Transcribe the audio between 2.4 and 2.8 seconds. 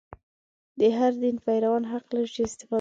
استفاده وکړي.